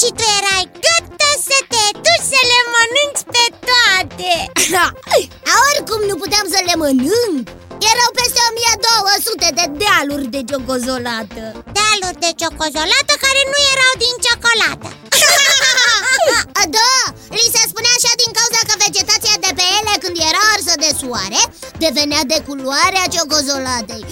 Și 0.00 0.08
tu 0.18 0.24
erai 0.38 0.64
gata 0.84 1.30
să 1.48 1.58
te 1.72 1.84
duci 2.04 2.28
să 2.32 2.40
le 2.50 2.60
mănânci 2.72 3.24
pe 3.34 3.44
toate. 3.68 4.32
A, 5.52 5.54
oricum 5.70 6.00
nu 6.10 6.16
puteam 6.22 6.46
să 6.54 6.60
le 6.68 6.74
mănânc. 6.82 7.44
Erau 7.92 8.10
peste 8.18 8.40
1200 8.48 9.48
de 9.58 9.66
dealuri 9.80 10.26
de 10.34 10.40
ciocozolată 10.48 11.42
Dealuri 11.76 12.20
de 12.24 12.30
ciocozolată 12.40 13.12
care 13.24 13.40
nu 13.52 13.58
erau 13.72 13.92
din 14.04 14.14
ciocolată. 14.24 14.88
Da, 16.76 16.94
li 17.36 17.52
se 17.54 17.62
spunea 17.70 17.94
așa 17.98 18.12
din 18.22 18.32
cauza 18.38 18.60
că 18.68 18.74
vegetația 18.84 19.36
de 19.44 19.50
pe 19.58 19.64
ele 19.78 19.94
când 20.02 20.16
era 20.30 20.42
arsă 20.54 20.74
de 20.84 20.90
soare 21.00 21.40
Devenea 21.82 22.22
de 22.32 22.38
culoarea 22.46 23.10
ciocozolatei. 23.14 24.04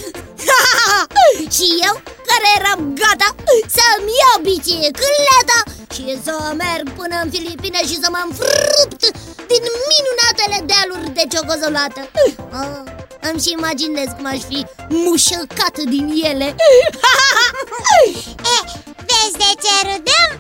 Și 1.55 1.67
eu, 1.87 1.95
care 2.31 2.49
eram 2.59 2.81
gata 3.01 3.29
să-mi 3.77 4.17
iau 4.21 4.37
bicicleta 4.47 5.47
da, 5.51 5.59
și 5.97 6.19
să 6.25 6.35
merg 6.65 6.87
până 7.01 7.17
în 7.23 7.31
Filipine 7.31 7.81
și 7.91 7.97
să 8.03 8.09
mă 8.11 8.21
înfrupt 8.29 9.03
din 9.51 9.65
minunatele 9.93 10.59
dealuri 10.71 11.15
de 11.19 11.25
ciocozolată 11.33 12.01
oh, 12.61 12.81
Îmi 13.29 13.41
și 13.43 13.51
imaginez 13.59 14.09
cum 14.17 14.27
aș 14.35 14.41
fi 14.51 14.61
mușăcat 14.89 15.77
din 15.95 16.07
ele 16.31 16.49
e, 18.55 18.59
Vezi 19.09 19.39
de 19.43 19.51
ce 19.63 19.75
râdem? 19.89 20.31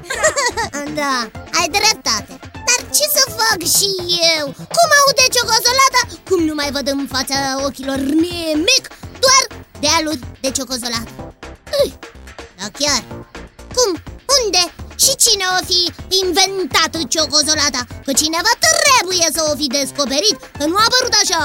Da, 1.00 1.16
ai 1.58 1.68
dreptate 1.78 2.32
Dar 2.66 2.80
ce 2.96 3.04
să 3.16 3.22
fac 3.40 3.60
și 3.76 3.90
eu? 4.36 4.44
Cum 4.76 4.88
aude 5.00 5.24
ciocozolata? 5.34 6.00
Cum 6.28 6.40
nu 6.48 6.54
mai 6.54 6.70
văd 6.76 6.86
în 6.88 7.06
fața 7.14 7.36
ochilor 7.66 7.98
nimic? 7.98 8.84
Doar 9.24 9.42
dealuri 9.80 10.20
de 10.40 10.50
ciocozolată 10.50 11.12
Ui, 11.78 11.90
Da 12.58 12.66
chiar 12.78 13.02
Cum? 13.74 13.90
Unde? 14.38 14.85
Și 15.04 15.12
cine 15.24 15.44
o 15.56 15.58
fi 15.70 15.80
inventat 16.22 16.92
ciocozolata? 17.12 17.82
Că 18.06 18.12
cineva 18.22 18.52
trebuie 18.66 19.26
să 19.36 19.40
o 19.50 19.52
fi 19.60 19.66
descoperit 19.78 20.36
Că 20.58 20.64
nu 20.70 20.76
a 20.80 20.84
apărut 20.88 21.14
așa 21.22 21.42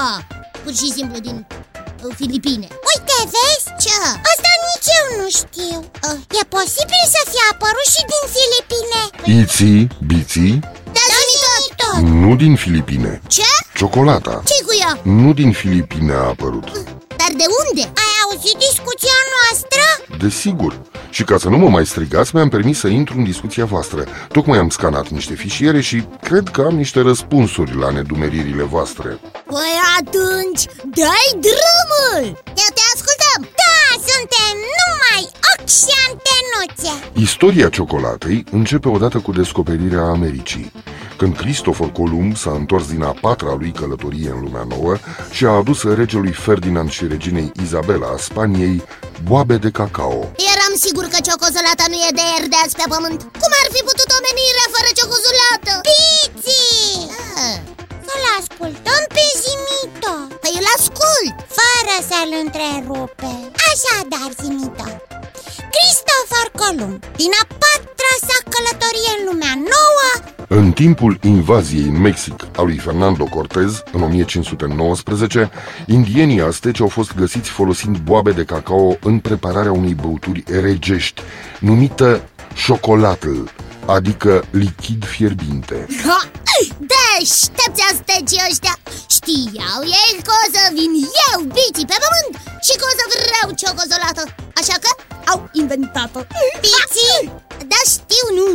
Pur 0.62 0.74
și 0.80 0.88
simplu 0.96 1.18
din 1.26 1.36
uh, 2.04 2.12
Filipine 2.20 2.66
Uite, 2.90 3.16
vezi? 3.34 3.66
Ce? 3.84 3.96
Asta 4.30 4.50
nici 4.68 4.88
eu 4.98 5.06
nu 5.20 5.26
știu 5.40 5.76
Ah. 6.08 6.18
E 6.40 6.42
posibil 6.58 7.04
să 7.14 7.20
fie 7.30 7.44
apărut 7.52 7.88
și 7.94 8.02
din 8.12 8.24
Filipine 8.36 9.00
Iții, 9.40 9.80
biții, 10.10 10.54
Da, 10.96 11.04
zi 11.28 11.34
tot 11.44 11.64
tot 11.80 12.00
nu 12.22 12.30
din 12.42 12.54
Filipine 12.64 13.12
Ce? 13.36 13.50
Ciocolata 13.78 14.34
ce 14.50 14.56
cu 14.66 14.72
ea? 14.82 14.92
Nu 15.18 15.32
din 15.40 15.52
Filipine 15.60 16.12
a 16.22 16.24
apărut 16.34 16.68
Dar 17.20 17.32
de 17.40 17.46
unde? 17.62 17.82
Ai 18.04 18.14
auzit 18.24 18.56
discuția 18.68 19.18
noastră? 19.34 19.71
Desigur. 20.22 20.80
Și 21.10 21.24
ca 21.24 21.36
să 21.38 21.48
nu 21.48 21.56
mă 21.56 21.68
mai 21.68 21.86
strigați, 21.86 22.34
mi-am 22.34 22.48
permis 22.48 22.78
să 22.78 22.88
intru 22.88 23.18
în 23.18 23.24
discuția 23.24 23.64
voastră. 23.64 24.04
Tocmai 24.28 24.58
am 24.58 24.68
scanat 24.68 25.08
niște 25.08 25.34
fișiere 25.34 25.80
și 25.80 26.02
cred 26.22 26.48
că 26.48 26.60
am 26.60 26.76
niște 26.76 27.00
răspunsuri 27.00 27.76
la 27.76 27.90
nedumeririle 27.90 28.62
voastre. 28.62 29.18
Păi 29.46 29.74
atunci, 29.98 30.64
dai 31.00 31.28
drumul! 31.46 32.42
Te, 32.44 32.66
te 32.76 32.81
și 35.66 35.92
antenuțe 36.08 37.10
Istoria 37.12 37.68
ciocolatei 37.68 38.44
începe 38.50 38.88
odată 38.88 39.18
cu 39.18 39.32
descoperirea 39.32 40.02
Americii 40.02 40.72
când 41.22 41.36
Cristofor 41.36 41.90
Columb 41.98 42.32
s-a 42.36 42.52
întors 42.62 42.86
din 42.94 43.02
a 43.02 43.14
patra 43.26 43.52
lui 43.60 43.72
călătorie 43.80 44.30
în 44.36 44.40
lumea 44.46 44.64
nouă 44.74 44.94
și 45.36 45.44
a 45.44 45.54
adus 45.60 45.78
regelui 46.00 46.34
Ferdinand 46.46 46.90
și 46.96 47.06
reginei 47.14 47.52
Izabela 47.64 48.08
a 48.14 48.18
Spaniei 48.28 48.76
boabe 49.28 49.56
de 49.64 49.70
cacao. 49.78 50.20
Eram 50.52 50.72
sigur 50.84 51.04
că 51.12 51.18
ciocozolata 51.26 51.84
nu 51.92 51.96
e 52.06 52.10
de 52.18 52.24
ieri 52.32 52.52
de 52.52 52.58
azi 52.64 52.78
pe 52.80 52.86
pământ 52.94 53.20
Cum 53.42 53.52
ar 53.60 53.68
fi 53.74 53.80
putut 53.90 54.08
omenirea 54.18 54.68
fără 54.74 54.90
ciocozolată? 54.98 55.72
Piții! 55.88 57.10
Ah, 57.44 57.56
Să-l 58.06 58.24
ascultăm 58.40 59.02
pe 59.16 59.24
Zimito 59.42 60.14
Păi 60.42 60.54
îl 60.60 60.66
ascult 60.76 61.34
Fără 61.58 61.94
să-l 62.10 62.30
întrerupe 62.44 63.32
Așadar, 63.70 64.28
Zimito 64.40 64.88
Cristofor 66.42 66.50
Columb 66.54 67.04
Din 67.16 67.30
a 67.40 67.46
patra 67.46 68.12
sa 68.26 68.36
călătorie 68.48 69.12
în 69.18 69.24
lumea 69.30 69.54
nouă 69.56 70.32
În 70.60 70.72
timpul 70.72 71.18
invaziei 71.22 71.82
în 71.82 72.00
Mexic 72.00 72.46
a 72.56 72.62
lui 72.62 72.78
Fernando 72.78 73.24
Cortez, 73.24 73.82
în 73.92 74.02
1519, 74.02 75.50
indienii 75.86 76.40
azteci 76.40 76.80
au 76.80 76.88
fost 76.88 77.14
găsiți 77.14 77.50
folosind 77.50 77.96
boabe 77.96 78.30
de 78.30 78.44
cacao 78.44 78.96
în 79.02 79.18
prepararea 79.18 79.72
unei 79.72 79.94
băuturi 79.94 80.44
regești, 80.46 81.22
numită 81.60 82.28
șocolatl, 82.54 83.38
adică 83.86 84.44
lichid 84.50 85.04
fierbinte. 85.04 85.86
ha! 86.06 86.30
Deștepți 86.92 87.82
astecii 87.92 88.44
ăștia 88.48 88.74
Știau 89.14 89.80
ei 90.02 90.14
că 90.26 90.32
o 90.42 90.46
să 90.54 90.62
vin 90.76 90.92
eu, 91.28 91.38
biții, 91.56 91.90
pe 91.90 91.96
pământ 92.02 92.32
Și 92.66 92.74
că 92.78 92.84
o 92.90 92.92
să 92.98 93.04
vreau 93.12 93.48
ciocozolată 93.60 94.22
Așa 94.60 94.76
că 94.84 94.90
au 95.32 95.48
inventat-o 95.52 96.20
Piții! 96.60 97.32
Da, 97.72 97.80
știu, 97.94 98.26
nu, 98.38 98.46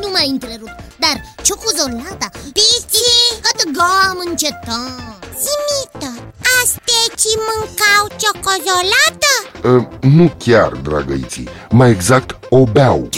nu 0.00 0.08
mă 0.14 0.22
întrerup 0.30 0.74
Dar 1.02 1.16
ciocozolata 1.42 2.28
Piții! 2.56 3.26
Gata, 3.44 4.08
am 4.08 4.18
încetat 4.26 5.22
Zimito 5.42 6.10
Astecii 6.62 7.38
mâncau 7.48 8.02
ciocozolată? 8.20 9.32
Uh, 9.64 10.10
nu 10.12 10.32
chiar, 10.38 10.68
dragăiții, 10.68 11.48
mai 11.70 11.90
exact 11.90 12.38
o 12.48 12.64
beau. 12.64 13.08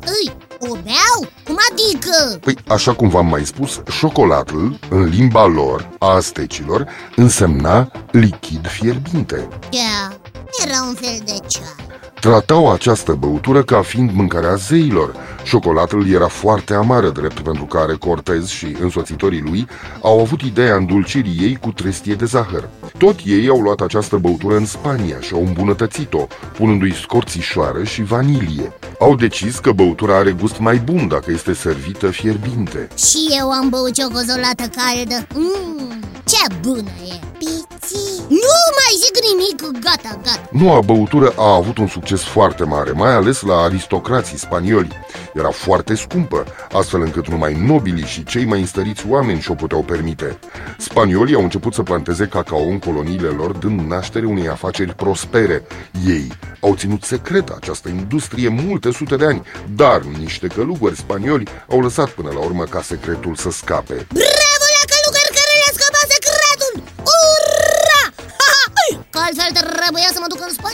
Îi, 0.00 0.36
o 0.58 0.72
beau? 0.72 1.30
Cum 1.44 1.56
adică? 1.70 2.38
Păi, 2.40 2.58
așa 2.68 2.94
cum 2.94 3.08
v-am 3.08 3.26
mai 3.26 3.46
spus, 3.46 3.80
șocolatl, 3.90 4.56
în 4.88 5.04
limba 5.04 5.46
lor, 5.46 5.88
a 5.98 6.06
astecilor, 6.06 6.86
însemna 7.16 7.90
lichid 8.10 8.66
fierbinte. 8.66 9.48
Da, 9.70 10.16
era 10.64 10.82
un 10.82 10.94
fel 10.94 11.18
de 11.24 11.38
ceai 11.46 11.97
Tratau 12.20 12.72
această 12.72 13.12
băutură 13.12 13.62
ca 13.62 13.82
fiind 13.82 14.10
mâncarea 14.12 14.54
zeilor. 14.54 15.14
Șocolatul 15.44 16.10
era 16.10 16.28
foarte 16.28 16.74
amară, 16.74 17.08
drept 17.08 17.40
pentru 17.40 17.64
care 17.64 17.94
Cortez 17.94 18.48
și 18.48 18.76
însoțitorii 18.80 19.40
lui 19.40 19.66
au 20.02 20.20
avut 20.20 20.40
ideea 20.40 20.74
îndulcirii 20.74 21.38
ei 21.40 21.56
cu 21.56 21.72
trestie 21.72 22.14
de 22.14 22.24
zahăr. 22.24 22.68
Tot 22.98 23.16
ei 23.24 23.48
au 23.48 23.60
luat 23.60 23.80
această 23.80 24.16
băutură 24.16 24.56
în 24.56 24.66
Spania 24.66 25.20
și 25.20 25.34
au 25.34 25.44
îmbunătățit-o, 25.46 26.26
punându-i 26.56 26.94
scorțișoară 26.94 27.84
și 27.84 28.02
vanilie. 28.02 28.72
Au 28.98 29.14
decis 29.14 29.58
că 29.58 29.72
băutura 29.72 30.16
are 30.16 30.30
gust 30.30 30.58
mai 30.58 30.76
bun 30.76 31.08
dacă 31.08 31.30
este 31.30 31.52
servită 31.52 32.10
fierbinte. 32.10 32.88
Și 32.96 33.28
eu 33.38 33.50
am 33.50 33.68
băut 33.68 33.92
ciocozolată 33.94 34.64
caldă 34.76 35.26
mm, 35.34 36.07
Ce 36.28 36.54
bună 36.60 36.90
e 37.04 37.20
Piții! 37.38 38.24
Nu 38.28 38.58
mai 38.78 38.92
zic 39.02 39.16
nimic, 39.30 39.82
gata, 39.82 40.20
gata 40.22 40.48
Noua 40.50 40.80
băutură 40.80 41.32
a 41.36 41.54
avut 41.54 41.78
un 41.78 41.86
succes 41.86 42.22
foarte 42.22 42.64
mare, 42.64 42.90
mai 42.90 43.14
ales 43.14 43.40
la 43.40 43.54
aristocrații 43.54 44.38
spanioli. 44.38 44.88
Era 45.34 45.50
foarte 45.50 45.94
scumpă, 45.94 46.44
astfel 46.72 47.00
încât 47.00 47.28
numai 47.28 47.54
nobilii 47.66 48.04
și 48.04 48.24
cei 48.24 48.44
mai 48.44 48.60
înstăriți 48.60 49.04
oameni 49.08 49.40
și-o 49.40 49.54
puteau 49.54 49.82
permite. 49.82 50.38
Spaniolii 50.78 51.34
au 51.34 51.42
început 51.42 51.74
să 51.74 51.82
planteze 51.82 52.26
cacao 52.26 52.62
în 52.62 52.78
coloniile 52.78 53.28
lor, 53.28 53.52
dând 53.52 53.80
naștere 53.80 54.26
unei 54.26 54.48
afaceri 54.48 54.94
prospere. 54.94 55.66
Ei 56.06 56.32
au 56.60 56.74
ținut 56.74 57.02
secret 57.02 57.48
această 57.48 57.88
industrie 57.88 58.48
multe 58.48 58.90
sute 58.90 59.16
de 59.16 59.24
ani, 59.24 59.42
dar 59.74 60.02
niște 60.18 60.46
călugări 60.46 60.96
spanioli 60.96 61.48
au 61.70 61.80
lăsat 61.80 62.08
până 62.08 62.30
la 62.32 62.38
urmă 62.38 62.64
ca 62.64 62.82
secretul 62.82 63.34
să 63.34 63.50
scape. 63.50 64.06
Bravo 64.12 64.47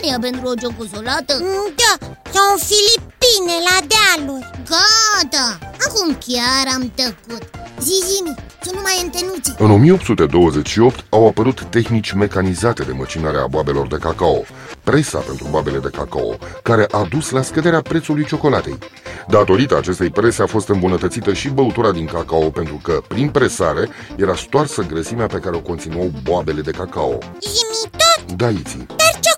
Spania 0.05 0.29
pentru 0.29 0.47
o 0.49 0.53
ciocozolată 0.53 1.33
Mm, 1.41 1.73
Da, 1.81 1.93
sau 2.33 2.45
în 2.53 2.59
Filipine, 2.71 3.55
la 3.69 3.77
dealuri 3.91 4.49
Gata! 4.71 5.47
Acum 5.85 6.17
chiar 6.25 6.65
am 6.75 6.91
tăcut 6.95 7.43
Zi, 7.79 8.03
zi 8.07 8.17
tu 8.63 8.69
nu 8.73 8.81
mai 8.83 8.99
întenuți 9.03 9.53
În 9.57 9.71
1828 9.71 11.05
au 11.09 11.27
apărut 11.27 11.61
tehnici 11.69 12.11
mecanizate 12.11 12.83
de 12.83 12.91
măcinare 12.91 13.37
a 13.37 13.47
boabelor 13.47 13.87
de 13.87 13.97
cacao, 13.97 14.43
presa 14.83 15.17
pentru 15.19 15.47
boabele 15.49 15.77
de 15.77 15.89
cacao, 15.97 16.37
care 16.63 16.87
a 16.91 17.07
dus 17.09 17.29
la 17.29 17.41
scăderea 17.41 17.81
prețului 17.81 18.25
ciocolatei. 18.25 18.77
Datorită 19.27 19.77
acestei 19.77 20.09
prese 20.09 20.41
a 20.41 20.45
fost 20.45 20.67
îmbunătățită 20.67 21.33
și 21.33 21.49
băutura 21.49 21.91
din 21.91 22.05
cacao 22.05 22.49
pentru 22.49 22.79
că, 22.83 23.01
prin 23.07 23.29
presare, 23.29 23.89
era 24.15 24.35
stoarsă 24.35 24.81
grăsimea 24.81 25.27
pe 25.27 25.37
care 25.37 25.55
o 25.55 25.59
conțineau 25.59 26.11
boabele 26.23 26.61
de 26.61 26.71
cacao. 26.71 27.17
Zimito, 27.41 28.35
Da, 28.35 28.49
Iții. 28.49 28.85
dar 28.87 29.19
ciocolata 29.19 29.34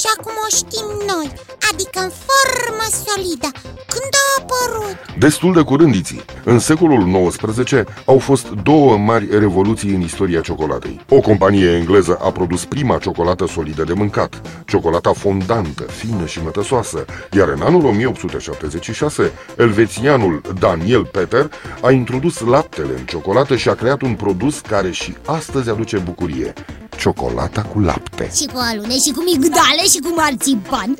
așa 0.00 0.22
cum 0.22 0.32
o 0.46 0.48
știm 0.56 0.88
noi 1.14 1.32
Adică 1.72 2.00
în 2.00 2.10
formă 2.26 2.86
solidă 3.04 3.50
Când 3.86 4.12
a 4.22 4.40
apărut? 4.40 5.18
Destul 5.18 5.52
de 5.52 5.62
curând, 5.62 5.94
Iții. 5.94 6.24
În 6.44 6.58
secolul 6.58 7.30
XIX 7.30 7.72
au 8.04 8.18
fost 8.18 8.48
două 8.48 8.96
mari 8.96 9.38
revoluții 9.38 9.94
în 9.94 10.00
istoria 10.00 10.40
ciocolatei. 10.40 11.00
O 11.08 11.20
companie 11.20 11.70
engleză 11.70 12.18
a 12.22 12.30
produs 12.30 12.64
prima 12.64 12.98
ciocolată 12.98 13.46
solidă 13.46 13.84
de 13.84 13.92
mâncat, 13.92 14.40
ciocolata 14.66 15.12
fondantă, 15.12 15.82
fină 15.82 16.26
și 16.26 16.42
mătăsoasă, 16.42 17.04
iar 17.32 17.48
în 17.48 17.60
anul 17.60 17.84
1876, 17.84 19.32
elvețianul 19.56 20.42
Daniel 20.58 21.04
Peter 21.04 21.50
a 21.80 21.90
introdus 21.90 22.40
laptele 22.40 22.92
în 22.98 23.04
ciocolată 23.04 23.56
și 23.56 23.68
a 23.68 23.74
creat 23.74 24.02
un 24.02 24.14
produs 24.14 24.60
care 24.60 24.90
și 24.90 25.16
astăzi 25.26 25.70
aduce 25.70 25.98
bucurie, 25.98 26.52
ciocolata 27.00 27.62
cu 27.62 27.78
lapte. 27.80 28.30
Și 28.36 28.46
cu 28.52 28.58
alune, 28.70 28.94
și 29.04 29.10
cu 29.16 29.22
migdale, 29.22 29.84
și 29.92 29.98
cu 30.04 30.10
marțipan 30.16 30.90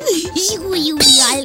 Și 0.44 0.54
cu 0.64 0.70
iulial 0.88 1.42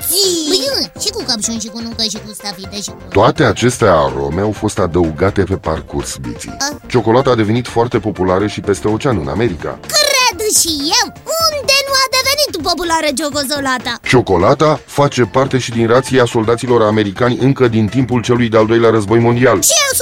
Băi, 0.49 0.91
Și 1.03 1.09
cu 1.15 1.23
căpșuni, 1.27 1.59
și 1.59 1.67
cu 1.67 1.79
nucă, 1.79 2.03
și 2.09 2.19
cu 2.25 2.31
stafide, 2.33 2.77
și 2.81 2.89
cu... 2.89 2.97
Toate 3.09 3.43
aceste 3.43 3.85
arome 3.87 4.41
au 4.41 4.51
fost 4.51 4.79
adăugate 4.79 5.43
pe 5.43 5.55
parcurs, 5.55 6.15
Biții. 6.15 6.57
Ciocolata 6.87 7.29
a 7.29 7.35
devenit 7.35 7.67
foarte 7.67 7.99
populară 7.99 8.47
și 8.47 8.59
peste 8.61 8.87
ocean 8.87 9.17
în 9.17 9.27
America. 9.27 9.79
Cred 9.81 10.39
și 10.59 10.71
eu. 10.99 11.07
Unde 11.47 11.75
nu 11.87 11.93
a 12.03 12.05
devenit 12.17 12.53
populară 12.69 13.07
ciocozolata? 13.19 13.99
Ciocolata 14.03 14.79
face 14.85 15.21
parte 15.23 15.57
și 15.57 15.71
din 15.71 15.87
rația 15.87 16.25
soldaților 16.25 16.81
americani 16.81 17.37
încă 17.37 17.67
din 17.67 17.87
timpul 17.87 18.21
celui 18.21 18.49
de-al 18.49 18.65
doilea 18.65 18.89
război 18.89 19.19
mondial. 19.19 19.61
Și 19.61 19.75
eu 19.87 19.93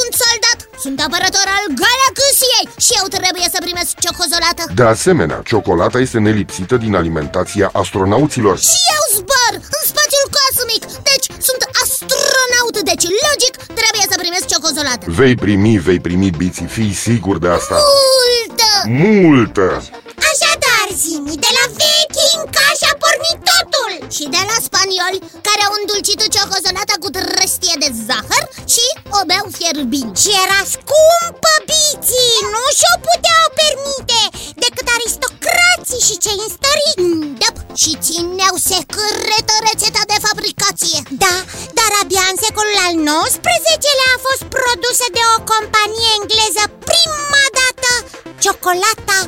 sunt 0.84 0.94
soldat, 0.94 1.00
sunt 1.00 1.00
apărător 1.08 1.48
al 1.58 1.66
Galaxiei 1.84 2.66
Și 2.86 2.92
eu 3.00 3.06
trebuie 3.16 3.48
să 3.54 3.60
primesc 3.66 3.92
ciocozolată. 4.06 4.64
De 4.80 4.86
asemenea, 4.96 5.40
ciocolata 5.50 5.98
este 6.06 6.20
nelipsită 6.28 6.76
din 6.86 6.94
alimentația 7.02 7.68
astronauților. 7.82 8.56
Și 8.70 8.80
eu 8.96 9.04
zbor 9.18 9.54
în 9.78 9.84
spațiul 9.92 10.28
cosmic. 10.38 10.84
Deci 11.10 11.28
sunt 11.48 11.62
astronaut 11.84 12.76
Deci 12.92 13.06
logic 13.28 13.54
trebuie 13.80 14.06
să 14.12 14.16
primesc 14.24 14.46
ciocozolată. 14.54 15.04
Vei 15.20 15.36
primi, 15.36 15.78
vei 15.88 16.00
primi, 16.08 16.30
Biții, 16.40 16.70
fii 16.78 16.94
sigur 17.08 17.36
de 17.44 17.50
asta. 17.58 17.76
Multă! 17.94 18.70
Multă! 19.08 19.68
Era 30.44 30.62
scumpă, 30.76 31.54
biții, 31.70 32.36
nu 32.54 32.64
și-o 32.78 32.96
puteau 33.08 33.46
permite 33.62 34.22
Decât 34.64 34.88
aristocrații 34.96 36.06
și 36.08 36.16
cei 36.24 36.40
înstăriți. 36.46 37.02
Da, 37.42 37.50
și 37.82 37.92
țineau 38.06 38.56
secretă 38.72 39.56
rețeta 39.68 40.04
de 40.12 40.18
fabricație. 40.28 41.00
Da, 41.24 41.36
dar 41.78 41.92
abia 42.02 42.26
în 42.32 42.38
secolul 42.46 42.78
al 42.88 42.96
XIX-lea 43.34 44.10
a 44.16 44.24
fost 44.28 44.44
produsă 44.58 45.06
de 45.18 45.24
o 45.36 45.38
companie 45.52 46.12
engleză 46.20 46.64
prima 46.90 47.46
dată 47.60 47.90
ciocolata 48.44 49.20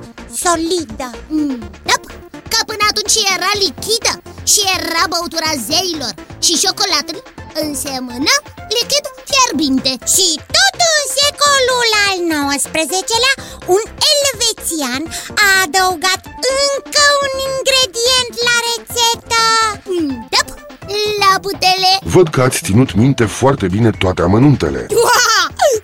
solidă. 0.44 1.10
Mm, 1.36 1.60
Da, 1.90 1.98
că 2.52 2.60
până 2.70 2.84
atunci 2.92 3.16
era 3.36 3.52
lichidă 3.64 4.14
și 4.52 4.62
era 4.78 5.04
băutura 5.14 5.52
zeilor 5.68 6.14
Și 6.46 6.54
șocolatul 6.64 7.20
însemnă 7.64 8.36
lichid 8.78 9.06
fierbinte 9.30 9.92
Și 10.16 10.28
tot 10.58 10.76
în 10.94 11.04
secolul 11.20 11.90
al 12.08 12.18
XIX-lea, 12.56 13.36
un 13.76 13.84
elvețian 14.14 15.02
a 15.46 15.48
adăugat 15.64 16.22
încă 16.68 17.06
un 17.24 17.32
ingredient 17.50 18.34
la 18.48 18.56
rețetă 18.68 19.44
mm, 19.92 20.28
Da, 20.34 20.42
laptele 21.22 21.92
Văd 22.16 22.28
că 22.30 22.42
ați 22.42 22.60
ținut 22.64 22.94
minte 22.94 23.26
foarte 23.26 23.68
bine 23.68 23.90
toate 24.04 24.22
amănuntele 24.22 24.86
Ua! 24.90 25.24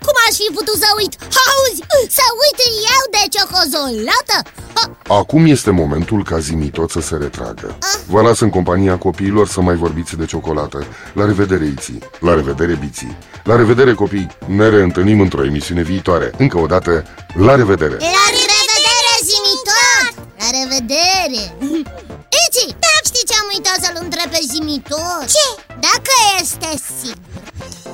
Cum 0.06 0.16
aș 0.28 0.36
fi 0.42 0.48
putut 0.58 0.78
să 0.84 0.90
uit? 1.00 1.14
Auzi, 1.22 1.51
să 2.10 2.26
uit 2.44 2.60
eu 2.96 3.04
de 3.16 3.24
ciocozolată? 3.36 4.36
Ha, 4.74 5.16
Acum 5.20 5.46
este 5.46 5.70
momentul 5.72 6.24
ca 6.24 6.40
Zimitot 6.40 6.90
să 6.92 7.00
se 7.02 7.16
retragă 7.16 7.78
Vă 8.08 8.22
las 8.22 8.40
în 8.40 8.50
compania 8.50 8.98
copiilor 8.98 9.48
să 9.48 9.62
mai 9.62 9.76
vorbiți 9.76 10.16
de 10.16 10.26
ciocolată 10.26 10.86
La 11.14 11.26
revedere, 11.26 11.66
Iții 11.66 12.00
La 12.20 12.34
revedere, 12.36 12.78
Biții 12.82 13.18
La 13.44 13.56
revedere, 13.56 13.94
copii 13.94 14.28
Ne 14.46 14.70
reîntâlnim 14.70 15.20
într-o 15.20 15.46
emisiune 15.46 15.82
viitoare 15.82 16.32
Încă 16.38 16.58
o 16.58 16.66
dată, 16.66 16.92
la 17.34 17.56
revedere 17.56 17.96
La 18.18 18.26
revedere, 18.40 19.14
zimitor! 19.32 20.04
La 20.40 20.48
revedere! 20.60 21.44
Iți, 22.44 22.66
da. 22.84 22.94
știi 23.10 23.28
ce 23.30 23.36
am 23.42 23.48
uitat 23.56 23.78
să-l 23.84 23.98
întreb 24.06 24.28
pe 24.32 24.42
zimitor? 24.54 25.20
Ce? 25.36 25.48
Dacă 25.88 26.14
este 26.42 26.70
sigur 27.00 27.40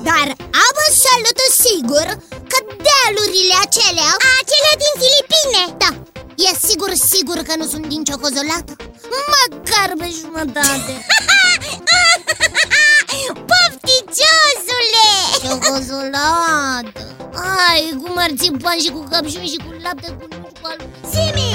Dar 0.07 0.27
absolut 0.69 1.39
sigur 1.65 2.07
că 2.07 2.36
dealurile 2.85 3.55
acelea 3.65 4.11
Acele 4.39 4.71
din 4.83 4.93
Filipine. 5.03 5.61
Da, 5.83 5.91
e 6.45 6.49
sigur, 6.67 6.91
sigur 7.13 7.37
că 7.47 7.53
nu 7.57 7.65
sunt 7.65 7.85
din 7.87 8.03
ciocozolată? 8.03 8.73
Măcar 9.33 9.89
pe 9.99 10.07
jumătate. 10.19 10.93
Pofticiosule! 13.49 15.07
Ciocozolată 15.43 16.91
Ai, 17.67 17.97
cu 18.01 18.13
marțipan 18.13 18.77
și 18.83 18.89
cu 18.89 19.03
căpșuni 19.11 19.47
și 19.47 19.57
cu 19.65 19.75
lapte 19.83 20.09
cu 20.19 20.27
nuci 20.29 20.57
cu 20.61 20.67
alu 20.69 20.85
Zimi, 21.11 21.49